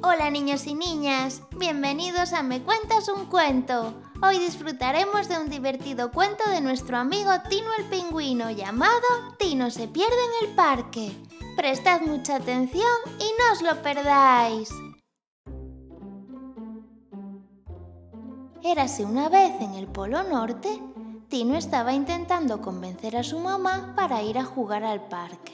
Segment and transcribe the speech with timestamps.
[0.00, 3.94] Hola niños y niñas, bienvenidos a Me Cuentas un Cuento.
[4.22, 9.02] Hoy disfrutaremos de un divertido cuento de nuestro amigo Tino el Pingüino llamado
[9.40, 11.10] Tino se pierde en el parque.
[11.56, 12.86] Prestad mucha atención
[13.18, 14.70] y no os lo perdáis.
[18.62, 20.80] Érase una vez en el Polo Norte,
[21.28, 25.52] Tino estaba intentando convencer a su mamá para ir a jugar al parque.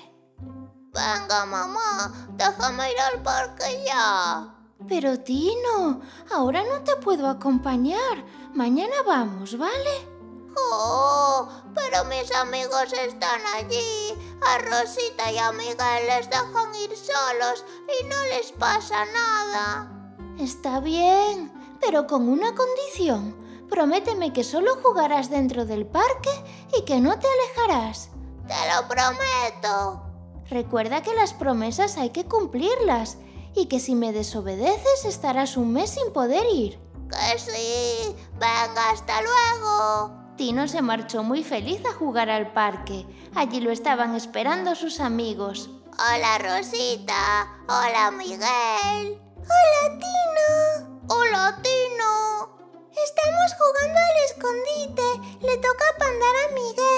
[0.94, 4.54] Venga, mamá, déjame ir al parque ya.
[4.88, 6.00] Pero Tino,
[6.32, 8.24] ahora no te puedo acompañar.
[8.54, 10.08] Mañana vamos, ¿vale?
[10.56, 14.14] Oh, pero mis amigos están allí.
[14.46, 19.90] A Rosita y a Miguel les dejan ir solos y no les pasa nada.
[20.38, 23.34] Está bien, pero con una condición.
[23.68, 26.30] Prométeme que solo jugarás dentro del parque
[26.78, 28.10] y que no te alejarás.
[28.46, 30.13] Te lo prometo.
[30.50, 33.18] Recuerda que las promesas hay que cumplirlas
[33.54, 36.78] y que si me desobedeces estarás un mes sin poder ir.
[37.10, 38.16] Que sí.
[38.34, 40.24] Venga, hasta luego.
[40.36, 43.06] Tino se marchó muy feliz a jugar al parque.
[43.34, 45.70] Allí lo estaban esperando sus amigos.
[45.92, 47.48] Hola, Rosita.
[47.68, 49.20] Hola, Miguel.
[49.38, 50.98] Hola, Tino.
[51.08, 52.58] Hola, Tino.
[52.90, 55.46] Estamos jugando al escondite.
[55.46, 56.93] Le toca pandar a Miguel.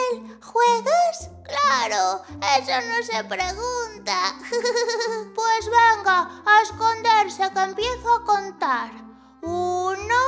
[1.66, 2.22] Claro,
[2.58, 4.34] eso no se pregunta.
[5.34, 8.90] pues venga, a esconderse que empiezo a contar.
[9.42, 10.22] Uno,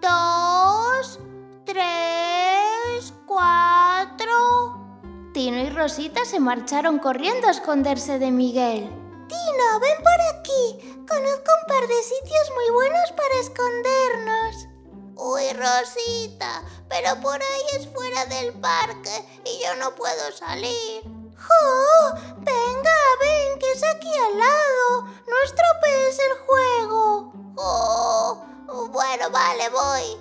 [0.00, 1.20] dos,
[1.66, 4.80] tres, cuatro.
[5.34, 8.84] Tino y Rosita se marcharon corriendo a esconderse de Miguel.
[9.28, 10.96] Tino, ven por aquí.
[11.06, 14.68] Conozco un par de sitios muy buenos para escondernos.
[15.16, 16.62] Uy, Rosita,
[16.94, 19.10] pero por ahí es fuera del parque
[19.44, 21.02] y yo no puedo salir.
[21.36, 22.14] ¡Jo!
[22.36, 25.02] Venga, ven, que es aquí al lado.
[25.26, 27.32] No estropees el juego.
[27.56, 28.44] ¡Oh!
[28.92, 30.16] Bueno, vale, voy.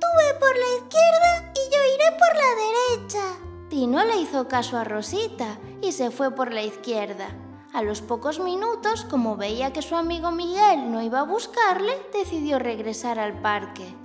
[0.00, 3.68] Tú ve por la izquierda y yo iré por la derecha.
[3.68, 7.28] Tino le hizo caso a Rosita y se fue por la izquierda.
[7.72, 12.60] A los pocos minutos, como veía que su amigo Miguel no iba a buscarle, decidió
[12.60, 13.96] regresar al parque.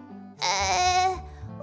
[0.42, 0.99] Eh,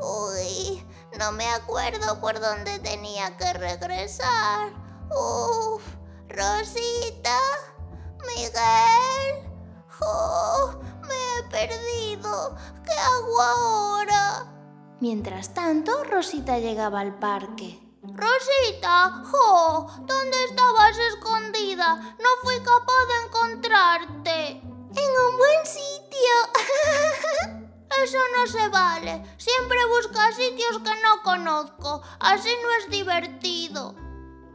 [0.00, 0.86] uy,
[1.18, 4.72] no me acuerdo por dónde tenía que regresar.
[5.10, 5.82] Uf,
[6.28, 7.38] Rosita,
[8.26, 9.50] Miguel.
[10.00, 12.56] Oh, me he perdido.
[12.84, 14.52] ¿Qué hago ahora?
[15.00, 17.80] Mientras tanto, Rosita llegaba al parque.
[18.02, 19.86] Rosita, ¡jo!
[20.06, 21.96] ¿Dónde estabas escondida?
[21.96, 24.50] No fui capaz de encontrarte.
[24.96, 26.34] En un buen sitio.
[28.02, 29.22] Eso no se vale.
[29.96, 32.02] Busca sitios que no conozco.
[32.20, 33.94] Así no es divertido.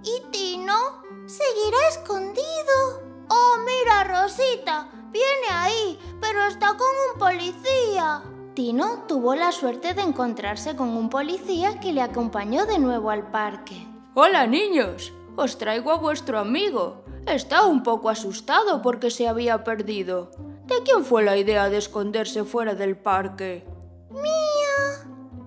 [0.03, 1.03] ¿Y Tino?
[1.25, 3.01] Seguirá escondido.
[3.29, 4.89] Oh, mira, Rosita.
[5.11, 8.23] Viene ahí, pero está con un policía.
[8.53, 13.31] Tino tuvo la suerte de encontrarse con un policía que le acompañó de nuevo al
[13.31, 13.87] parque.
[14.13, 15.13] Hola, niños.
[15.37, 17.03] Os traigo a vuestro amigo.
[17.25, 20.31] Está un poco asustado porque se había perdido.
[20.65, 23.65] ¿De quién fue la idea de esconderse fuera del parque?
[24.09, 24.50] Mía.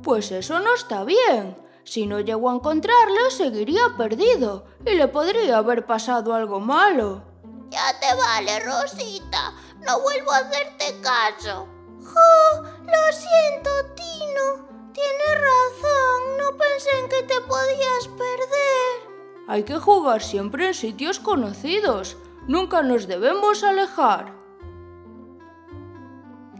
[0.05, 1.57] Pues eso no está bien.
[1.83, 7.23] Si no llego a encontrarle, seguiría perdido y le podría haber pasado algo malo.
[7.71, 9.55] Ya te vale, Rosita.
[9.81, 11.67] No vuelvo a hacerte caso.
[12.05, 12.63] ¡Jo!
[12.63, 14.69] Lo siento, Tino.
[14.93, 16.37] Tienes razón.
[16.39, 19.15] No pensé en que te podías perder.
[19.49, 22.19] Hay que jugar siempre en sitios conocidos.
[22.47, 24.35] Nunca nos debemos alejar.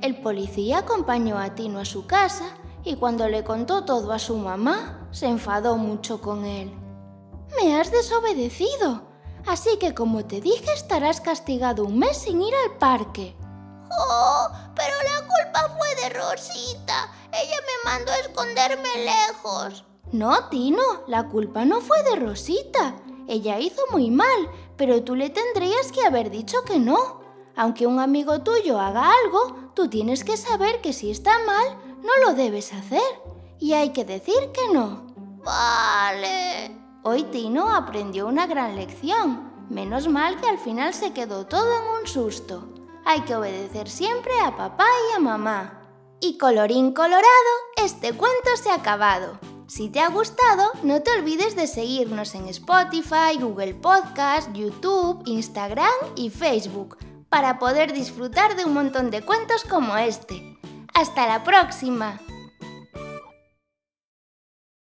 [0.01, 4.37] El policía acompañó a Tino a su casa y cuando le contó todo a su
[4.37, 6.73] mamá, se enfadó mucho con él.
[7.57, 9.03] Me has desobedecido,
[9.47, 13.37] así que como te dije estarás castigado un mes sin ir al parque.
[13.91, 14.49] ¡Oh!
[14.75, 17.11] Pero la culpa fue de Rosita.
[17.33, 19.85] Ella me mandó a esconderme lejos.
[20.13, 22.97] No, Tino, la culpa no fue de Rosita.
[23.27, 27.23] Ella hizo muy mal, pero tú le tendrías que haber dicho que no.
[27.57, 32.27] Aunque un amigo tuyo haga algo, tú tienes que saber que si está mal, no
[32.27, 33.03] lo debes hacer.
[33.59, 35.07] Y hay que decir que no.
[35.45, 36.71] Vale.
[37.03, 39.53] Hoy Tino aprendió una gran lección.
[39.71, 42.69] Menos mal que al final se quedó todo en un susto.
[43.05, 45.81] Hay que obedecer siempre a papá y a mamá.
[46.21, 47.25] Y colorín colorado,
[47.83, 49.39] este cuento se ha acabado.
[49.67, 55.93] Si te ha gustado, no te olvides de seguirnos en Spotify, Google Podcast, YouTube, Instagram
[56.17, 56.99] y Facebook
[57.35, 60.54] para poder disfrutar de un montón de cuentos como este.
[60.95, 62.21] ¡Hasta la próxima!